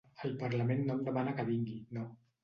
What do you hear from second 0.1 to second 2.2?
El parlament no em demana que vingui, no.